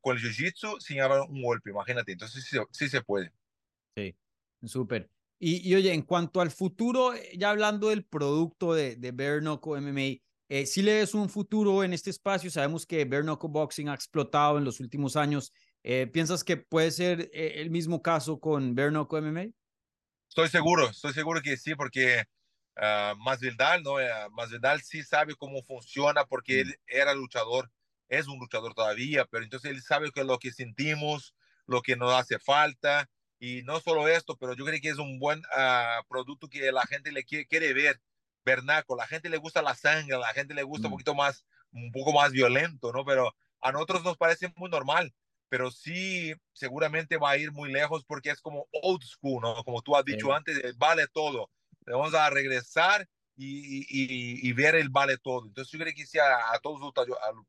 con 0.00 0.16
el 0.16 0.22
jiu-jitsu 0.22 0.78
sin 0.78 1.00
haber 1.00 1.22
un 1.22 1.42
golpe, 1.42 1.70
imagínate. 1.70 2.12
Entonces 2.12 2.48
sí, 2.70 2.88
se 2.88 3.02
puede. 3.02 3.32
Sí, 3.96 4.14
súper. 4.64 5.10
Y, 5.42 5.74
oye, 5.74 5.94
en 5.94 6.02
cuanto 6.02 6.42
al 6.42 6.50
futuro, 6.50 7.14
eh, 7.14 7.30
ya 7.36 7.48
hablando 7.50 7.88
del 7.88 8.04
producto 8.04 8.74
de, 8.74 8.96
de 8.96 9.12
Bare 9.12 9.40
MMA, 9.40 10.20
eh, 10.50 10.66
si 10.66 10.82
le 10.82 10.94
ves 10.94 11.14
un 11.14 11.28
futuro 11.28 11.84
en 11.84 11.92
este 11.92 12.10
espacio, 12.10 12.50
sabemos 12.50 12.84
que 12.84 13.04
Bare 13.04 13.22
Boxing 13.22 13.88
ha 13.88 13.94
explotado 13.94 14.58
en 14.58 14.64
los 14.64 14.80
últimos 14.80 15.14
años. 15.14 15.52
Eh, 15.84 16.08
¿Piensas 16.08 16.42
que 16.42 16.56
puede 16.56 16.90
ser 16.90 17.30
eh, 17.32 17.54
el 17.58 17.70
mismo 17.70 18.02
caso 18.02 18.40
con 18.40 18.74
Bare 18.74 18.90
MMA? 18.90 19.46
Estoy 20.28 20.48
seguro, 20.48 20.90
estoy 20.90 21.12
seguro 21.12 21.40
que 21.40 21.56
sí, 21.56 21.76
porque 21.76 22.24
uh, 22.76 23.16
Masvidal, 23.18 23.84
¿no? 23.84 23.94
Uh, 23.94 24.30
Masvidal 24.32 24.82
sí 24.82 25.04
sabe 25.04 25.36
cómo 25.36 25.62
funciona 25.62 26.24
porque 26.24 26.64
mm. 26.64 26.68
él 26.68 26.80
era 26.88 27.14
luchador, 27.14 27.70
es 28.08 28.26
un 28.26 28.40
luchador 28.40 28.74
todavía, 28.74 29.26
pero 29.26 29.44
entonces 29.44 29.70
él 29.70 29.80
sabe 29.82 30.10
que 30.10 30.24
lo 30.24 30.38
que 30.40 30.50
sentimos, 30.50 31.32
lo 31.66 31.80
que 31.80 31.94
nos 31.94 32.12
hace 32.12 32.40
falta, 32.40 33.08
y 33.40 33.62
no 33.62 33.80
solo 33.80 34.06
esto, 34.06 34.36
pero 34.36 34.54
yo 34.54 34.66
creo 34.66 34.78
que 34.80 34.90
es 34.90 34.98
un 34.98 35.18
buen 35.18 35.40
uh, 35.40 36.06
producto 36.08 36.46
que 36.46 36.70
la 36.70 36.82
gente 36.82 37.10
le 37.10 37.24
quiere, 37.24 37.46
quiere 37.46 37.72
ver, 37.72 37.98
vernaco, 38.44 38.94
la 38.94 39.06
gente 39.06 39.30
le 39.30 39.38
gusta 39.38 39.62
la 39.62 39.74
sangre, 39.74 40.18
la 40.18 40.34
gente 40.34 40.52
le 40.52 40.62
gusta 40.62 40.88
un 40.88 40.90
mm. 40.90 40.94
poquito 40.94 41.14
más, 41.14 41.46
un 41.72 41.90
poco 41.90 42.12
más 42.12 42.32
violento, 42.32 42.92
¿no? 42.92 43.02
Pero 43.04 43.34
a 43.62 43.72
nosotros 43.72 44.04
nos 44.04 44.18
parece 44.18 44.52
muy 44.56 44.68
normal, 44.68 45.14
pero 45.48 45.70
sí 45.70 46.34
seguramente 46.52 47.16
va 47.16 47.30
a 47.30 47.38
ir 47.38 47.50
muy 47.50 47.72
lejos 47.72 48.04
porque 48.04 48.30
es 48.30 48.42
como 48.42 48.68
old 48.82 49.02
school, 49.02 49.40
¿no? 49.40 49.64
Como 49.64 49.80
tú 49.80 49.96
has 49.96 50.04
dicho 50.04 50.32
antes, 50.34 50.58
eh, 50.58 50.72
vale 50.76 51.06
todo. 51.08 51.50
Vamos 51.86 52.12
a 52.14 52.28
regresar 52.28 53.08
y, 53.36 53.80
y, 53.88 54.48
y, 54.48 54.52
ver 54.52 54.74
el 54.74 54.90
vale 54.90 55.16
todo. 55.16 55.46
Entonces 55.46 55.72
yo 55.72 55.78
creo 55.78 55.94
que 55.94 56.06
si 56.06 56.18
a, 56.18 56.58
todos 56.62 56.78
los, 56.78 56.92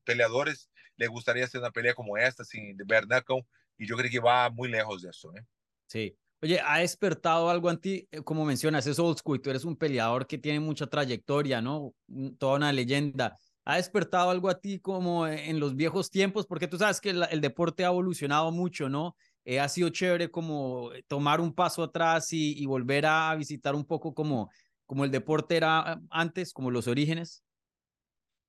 peleadores 0.06 0.70
les 0.96 1.10
gustaría 1.10 1.44
hacer 1.44 1.60
una 1.60 1.72
pelea 1.72 1.94
como 1.94 2.18
esta, 2.18 2.46
sin 2.46 2.78
de 2.78 2.86
vernaco, 2.86 3.46
y 3.78 3.88
yo 3.88 3.98
creo 3.98 4.10
que 4.10 4.20
va 4.20 4.50
muy 4.50 4.70
lejos 4.70 5.02
de 5.02 5.10
eso, 5.10 5.36
¿eh? 5.36 5.46
Sí. 5.92 6.18
Oye, 6.42 6.62
¿ha 6.62 6.80
despertado 6.80 7.50
algo 7.50 7.70
en 7.70 7.78
ti? 7.78 8.08
Eh, 8.12 8.22
como 8.22 8.46
mencionas, 8.46 8.88
es 8.88 8.98
old 8.98 9.18
school, 9.18 9.42
tú 9.42 9.50
eres 9.50 9.66
un 9.66 9.76
peleador 9.76 10.26
que 10.26 10.38
tiene 10.38 10.62
mucha 10.62 10.88
trayectoria, 10.88 11.62
¿no? 11.62 11.94
Toda 12.40 12.56
una 12.56 12.72
leyenda. 12.72 13.38
¿Ha 13.66 13.76
despertado 13.76 14.30
algo 14.30 14.50
a 14.50 14.58
ti 14.58 14.80
como 14.80 15.28
en 15.28 15.60
los 15.60 15.76
viejos 15.76 16.10
tiempos? 16.10 16.48
Porque 16.48 16.70
tú 16.70 16.78
sabes 16.78 17.02
que 17.02 17.10
el, 17.10 17.42
deporte 17.42 17.84
ha 17.84 17.90
evolucionado 17.90 18.52
mucho, 18.54 18.88
¿no? 18.88 19.18
Eh, 19.44 19.60
ha 19.60 19.68
sido 19.68 19.90
chévere 19.90 20.32
como 20.32 20.94
eh, 20.94 21.04
tomar 21.10 21.42
un 21.42 21.54
paso 21.54 21.84
atrás 21.84 22.32
y, 22.32 22.58
y, 22.58 22.66
volver 22.66 23.06
a 23.06 23.36
visitar 23.36 23.76
un 23.76 23.86
poco 23.86 24.14
como, 24.14 24.50
como 24.86 25.04
el 25.04 25.12
deporte 25.12 25.58
era 25.58 26.02
antes, 26.10 26.54
como 26.54 26.72
los 26.72 26.88
orígenes. 26.88 27.44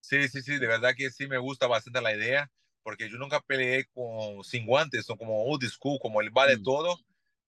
Sí, 0.00 0.28
sí, 0.28 0.42
sí, 0.42 0.58
de 0.58 0.66
verdad 0.68 0.94
que 0.96 1.10
sí 1.10 1.26
me 1.26 1.38
gusta 1.38 1.66
bastante 1.66 2.00
la 2.00 2.14
idea, 2.14 2.48
porque 2.84 3.10
yo 3.10 3.18
nunca 3.18 3.40
peleé 3.40 3.86
con, 3.92 4.44
sin 4.44 4.64
guantes, 4.64 5.10
o 5.10 5.16
como 5.16 5.42
old 5.44 5.64
school, 5.64 5.98
como 6.00 6.20
el 6.20 6.30
vale 6.30 6.56
mm. 6.56 6.62
todo 6.62 6.98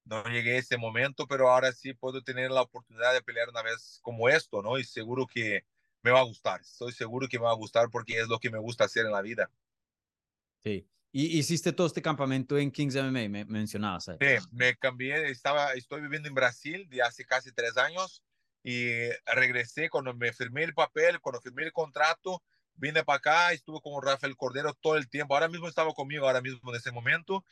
no 0.04 0.25
llegué 0.25 0.56
a 0.56 0.58
ese 0.58 0.76
momento, 0.76 1.26
pero 1.26 1.50
ahora 1.50 1.73
sí 1.73 1.94
puedo 1.94 2.23
tener 2.23 2.50
la 2.50 2.62
oportunidad 2.62 3.12
de 3.12 3.23
pelear 3.23 3.49
una 3.49 3.62
vez 3.62 3.99
como 4.02 4.28
esto, 4.28 4.62
¿no? 4.62 4.78
Y 4.78 4.84
seguro 4.84 5.26
que 5.26 5.64
me 6.02 6.11
va 6.11 6.20
a 6.20 6.25
gustar, 6.25 6.61
estoy 6.61 6.92
seguro 6.92 7.26
que 7.28 7.38
me 7.38 7.46
va 7.46 7.52
a 7.52 7.56
gustar 7.56 7.88
porque 7.90 8.18
es 8.18 8.28
lo 8.28 8.38
que 8.38 8.50
me 8.50 8.58
gusta 8.58 8.84
hacer 8.84 9.06
en 9.06 9.12
la 9.12 9.23
vida. 9.23 9.50
Sí. 10.62 10.87
Y 11.16 11.38
hiciste 11.38 11.73
todo 11.73 11.87
este 11.87 12.02
campamento 12.02 12.58
en 12.58 12.73
Kings 12.73 12.96
MMA, 12.96 13.28
me 13.28 13.44
mencionabas. 13.44 14.04
Sí, 14.04 14.46
me 14.50 14.75
cambié, 14.76 15.30
estaba, 15.30 15.73
estoy 15.75 16.00
viviendo 16.00 16.28
en 16.28 16.34
Brasil 16.34 16.88
de 16.88 17.02
hace 17.02 17.25
casi 17.25 17.52
tres 17.52 17.76
años 17.76 18.25
y 18.64 19.08
regresé 19.25 19.88
cuando 19.88 20.12
me 20.12 20.32
firmé 20.32 20.64
el 20.64 20.75
papel, 20.75 21.20
cuando 21.20 21.40
firmé 21.40 21.62
el 21.62 21.73
contrato, 21.73 22.42
vine 22.75 23.04
para 23.04 23.18
acá, 23.18 23.52
estuve 23.52 23.80
con 23.80 24.02
Rafael 24.02 24.37
Cordero 24.37 24.75
todo 24.75 24.96
el 24.96 25.08
tiempo, 25.08 25.34
ahora 25.34 25.49
mismo 25.49 25.68
estaba 25.68 25.92
conmigo, 25.92 26.26
ahora 26.26 26.40
mismo 26.40 26.70
en 26.73 26.76
ese 26.76 26.90
momento, 26.90 27.44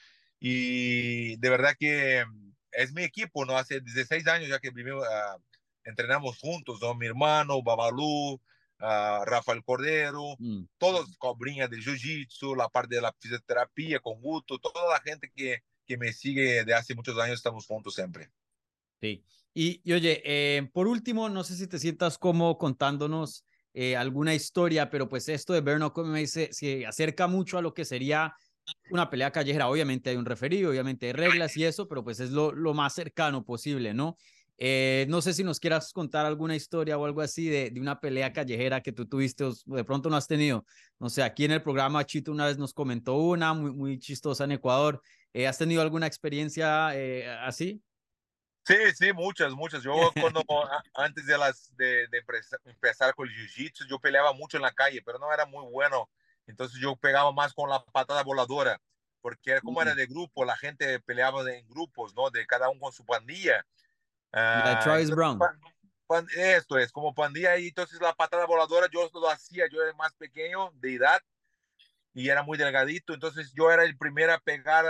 y 0.44 1.36
de 1.36 1.50
verdad 1.50 1.76
que 1.78 2.24
es 2.72 2.92
mi 2.92 3.04
equipo, 3.04 3.44
¿no? 3.44 3.56
Hace 3.56 3.80
16 3.80 4.26
años 4.26 4.48
ya 4.48 4.58
que 4.58 4.70
vivimos, 4.70 5.04
uh, 5.04 5.40
entrenamos 5.84 6.36
juntos, 6.40 6.80
¿no? 6.82 6.96
Mi 6.96 7.06
hermano, 7.06 7.62
Babalú, 7.62 8.32
uh, 8.34 9.24
Rafael 9.24 9.62
Cordero, 9.62 10.34
mm. 10.40 10.64
todos 10.78 11.16
cobrinhas 11.18 11.70
del 11.70 11.84
jiu-jitsu, 11.84 12.56
la 12.56 12.68
parte 12.68 12.96
de 12.96 13.02
la 13.02 13.14
fisioterapia 13.20 14.00
con 14.00 14.20
Guto, 14.20 14.58
toda 14.58 14.92
la 14.92 15.00
gente 15.00 15.30
que, 15.32 15.62
que 15.86 15.96
me 15.96 16.12
sigue 16.12 16.64
de 16.64 16.74
hace 16.74 16.96
muchos 16.96 17.16
años, 17.20 17.36
estamos 17.36 17.64
juntos 17.64 17.94
siempre. 17.94 18.28
Sí. 19.00 19.24
Y, 19.54 19.80
y 19.84 19.92
oye, 19.92 20.22
eh, 20.24 20.68
por 20.72 20.88
último, 20.88 21.28
no 21.28 21.44
sé 21.44 21.54
si 21.54 21.68
te 21.68 21.78
sientas 21.78 22.18
como 22.18 22.58
contándonos 22.58 23.44
eh, 23.74 23.96
alguna 23.96 24.34
historia, 24.34 24.90
pero 24.90 25.08
pues 25.08 25.28
esto 25.28 25.52
de 25.52 25.60
Berno 25.60 25.92
como 25.92 26.10
me 26.10 26.18
dice, 26.18 26.48
se 26.52 26.84
acerca 26.84 27.28
mucho 27.28 27.58
a 27.58 27.62
lo 27.62 27.74
que 27.74 27.84
sería 27.84 28.34
una 28.90 29.10
pelea 29.10 29.30
callejera. 29.30 29.68
Obviamente 29.68 30.10
hay 30.10 30.16
un 30.16 30.24
referido, 30.24 30.70
obviamente 30.70 31.06
hay 31.06 31.12
reglas 31.12 31.56
y 31.56 31.64
eso, 31.64 31.88
pero 31.88 32.04
pues 32.04 32.20
es 32.20 32.30
lo, 32.30 32.52
lo 32.52 32.74
más 32.74 32.94
cercano 32.94 33.44
posible, 33.44 33.94
¿no? 33.94 34.16
Eh, 34.58 35.06
no 35.08 35.22
sé 35.22 35.32
si 35.32 35.42
nos 35.42 35.58
quieras 35.58 35.92
contar 35.92 36.24
alguna 36.26 36.54
historia 36.54 36.96
o 36.96 37.04
algo 37.04 37.20
así 37.20 37.48
de, 37.48 37.70
de, 37.70 37.80
una 37.80 37.98
pelea 37.98 38.32
callejera 38.32 38.80
que 38.80 38.92
tú 38.92 39.08
tuviste 39.08 39.44
o 39.44 39.52
de 39.66 39.84
pronto 39.84 40.08
no 40.08 40.16
has 40.16 40.28
tenido. 40.28 40.64
No 40.98 41.08
sé, 41.08 41.22
aquí 41.22 41.44
en 41.44 41.52
el 41.52 41.62
programa 41.62 42.04
Chito 42.04 42.30
una 42.30 42.46
vez 42.46 42.58
nos 42.58 42.72
comentó 42.72 43.16
una 43.16 43.54
muy, 43.54 43.72
muy 43.72 43.98
chistosa 43.98 44.44
en 44.44 44.52
Ecuador. 44.52 45.02
Eh, 45.32 45.46
¿Has 45.46 45.58
tenido 45.58 45.82
alguna 45.82 46.06
experiencia 46.06 46.94
eh, 46.94 47.28
así? 47.40 47.82
Sí, 48.64 48.76
sí, 48.94 49.12
muchas, 49.12 49.52
muchas. 49.52 49.82
Yo 49.82 49.94
cuando 50.20 50.44
antes 50.94 51.26
de, 51.26 51.38
las, 51.38 51.74
de, 51.76 52.06
de 52.08 52.22
empezar 52.66 53.14
con 53.14 53.28
el 53.28 53.34
jiu-jitsu, 53.34 53.88
yo 53.88 53.98
peleaba 53.98 54.32
mucho 54.32 54.58
en 54.58 54.62
la 54.62 54.72
calle, 54.72 55.02
pero 55.02 55.18
no 55.18 55.32
era 55.32 55.46
muy 55.46 55.64
bueno 55.72 56.08
entonces 56.46 56.80
yo 56.80 56.96
pegaba 56.96 57.32
más 57.32 57.54
con 57.54 57.70
la 57.70 57.84
patada 57.84 58.22
voladora, 58.22 58.80
porque 59.20 59.60
como 59.60 59.80
era 59.82 59.94
de 59.94 60.06
grupo, 60.06 60.44
la 60.44 60.56
gente 60.56 61.00
peleaba 61.00 61.50
en 61.52 61.68
grupos, 61.68 62.14
¿no? 62.14 62.30
De 62.30 62.46
cada 62.46 62.68
uno 62.68 62.80
con 62.80 62.92
su 62.92 63.04
pandilla. 63.04 63.64
Uh, 64.32 65.10
Brown. 65.10 65.38
esto 66.36 66.78
es, 66.78 66.90
como 66.90 67.14
pandilla, 67.14 67.56
y 67.58 67.68
entonces 67.68 68.00
la 68.00 68.14
patada 68.14 68.46
voladora 68.46 68.88
yo 68.92 69.08
lo 69.12 69.30
hacía, 69.30 69.66
yo 69.70 69.82
era 69.82 69.94
más 69.94 70.14
pequeño 70.14 70.70
de 70.74 70.94
edad 70.94 71.20
y 72.14 72.28
era 72.28 72.42
muy 72.42 72.58
delgadito, 72.58 73.14
entonces 73.14 73.52
yo 73.54 73.70
era 73.70 73.84
el 73.84 73.96
primero 73.96 74.34
a 74.34 74.38
pegar 74.38 74.84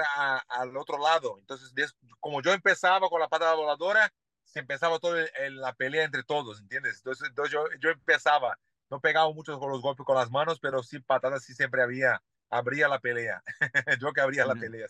al 0.48 0.76
otro 0.76 0.98
lado. 0.98 1.38
Entonces, 1.38 1.72
como 2.18 2.42
yo 2.42 2.52
empezaba 2.52 3.08
con 3.08 3.20
la 3.20 3.28
patada 3.28 3.54
voladora, 3.54 4.12
se 4.44 4.60
empezaba 4.60 4.98
todo 4.98 5.16
en 5.18 5.60
la 5.60 5.72
pelea 5.72 6.04
entre 6.04 6.24
todos, 6.24 6.60
¿entiendes? 6.60 6.96
Entonces, 6.96 7.28
entonces 7.28 7.52
yo, 7.52 7.64
yo 7.80 7.90
empezaba 7.90 8.58
no 8.92 9.00
pegaba 9.00 9.32
mucho 9.32 9.58
con 9.58 9.70
los 9.70 9.80
golpes 9.80 10.04
con 10.04 10.16
las 10.16 10.30
manos, 10.30 10.60
pero 10.60 10.82
sí 10.82 11.00
patadas 11.00 11.42
sí 11.44 11.54
siempre 11.54 11.82
había, 11.82 12.22
abría 12.50 12.88
la 12.88 13.00
pelea. 13.00 13.42
Yo 14.00 14.12
que 14.12 14.20
abría 14.20 14.44
la 14.44 14.54
pelea. 14.54 14.86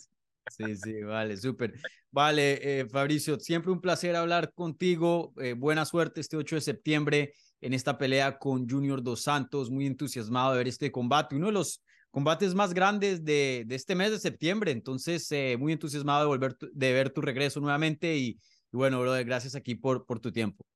Sí, 0.51 0.75
sí, 0.75 1.03
vale, 1.05 1.37
súper. 1.37 1.75
Vale, 2.11 2.81
eh, 2.81 2.87
Fabricio, 2.89 3.39
siempre 3.39 3.71
un 3.71 3.81
placer 3.81 4.17
hablar 4.17 4.53
contigo. 4.55 5.33
Eh, 5.41 5.53
buena 5.53 5.85
suerte 5.85 6.21
este 6.21 6.37
8 6.37 6.57
de 6.57 6.61
septiembre 6.63 7.35
en 7.61 7.75
esta 7.75 7.97
pelea 7.97 8.39
con 8.39 8.69
Junior 8.69 9.05
Dos 9.05 9.23
Santos. 9.23 9.71
Muy 9.71 9.87
entusiasmado 9.87 10.51
de 10.51 10.59
ver 10.59 10.67
este 10.67 10.91
combate, 10.91 11.37
uno 11.37 11.47
de 11.47 11.53
los 11.53 11.81
combates 12.11 12.57
más 12.57 12.75
grandes 12.75 13.25
de, 13.25 13.63
de 13.69 13.75
este 13.77 13.95
mes 13.95 14.11
de 14.11 14.19
septiembre. 14.19 14.73
Entonces, 14.73 15.31
eh, 15.31 15.57
muy 15.57 15.73
entusiasmado 15.73 16.23
de, 16.23 16.27
volver 16.27 16.57
de 16.59 16.93
ver 16.93 17.11
tu 17.11 17.21
regreso 17.21 17.61
nuevamente 17.61 18.17
y, 18.17 18.31
y 18.31 18.77
bueno, 18.77 19.01
brother, 19.01 19.25
gracias 19.25 19.55
aquí 19.55 19.77
por, 19.77 20.07
por 20.07 20.19
tu 20.19 20.33
tiempo. 20.33 20.67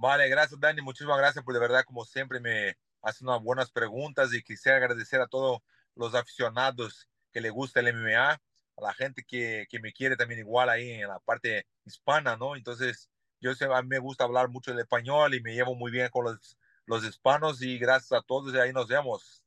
Vale, 0.00 0.30
gracias 0.30 0.58
Dani, 0.58 0.80
muchísimas 0.80 1.18
gracias 1.18 1.44
por 1.44 1.52
de 1.52 1.60
verdad 1.60 1.84
como 1.84 2.06
siempre 2.06 2.40
me 2.40 2.74
hacen 3.02 3.28
unas 3.28 3.42
buenas 3.42 3.70
preguntas 3.70 4.32
y 4.32 4.42
quisiera 4.42 4.78
agradecer 4.78 5.20
a 5.20 5.26
todos 5.26 5.60
los 5.94 6.14
aficionados 6.14 7.06
que 7.30 7.42
le 7.42 7.50
gusta 7.50 7.80
el 7.80 7.88
MMA, 7.88 8.30
a 8.30 8.40
la 8.80 8.94
gente 8.94 9.22
que, 9.28 9.66
que 9.68 9.78
me 9.78 9.92
quiere 9.92 10.16
también 10.16 10.40
igual 10.40 10.70
ahí 10.70 10.90
en 10.90 11.08
la 11.08 11.18
parte 11.20 11.66
hispana, 11.84 12.38
¿no? 12.38 12.56
Entonces, 12.56 13.10
yo 13.40 13.54
sé, 13.54 13.66
a 13.66 13.82
mí 13.82 13.88
me 13.88 13.98
gusta 13.98 14.24
hablar 14.24 14.48
mucho 14.48 14.72
el 14.72 14.78
español 14.78 15.34
y 15.34 15.42
me 15.42 15.52
llevo 15.52 15.74
muy 15.74 15.90
bien 15.90 16.08
con 16.08 16.24
los, 16.24 16.56
los 16.86 17.04
hispanos 17.04 17.60
y 17.60 17.78
gracias 17.78 18.18
a 18.18 18.22
todos 18.22 18.54
y 18.54 18.58
ahí 18.58 18.72
nos 18.72 18.88
vemos. 18.88 19.44